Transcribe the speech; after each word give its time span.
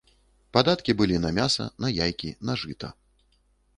Падаткі 0.55 0.95
былі 1.01 1.19
на 1.27 1.31
мяса, 1.39 1.67
на 1.85 1.93
яйкі, 2.05 2.31
на 2.51 2.59
жыта. 2.63 2.93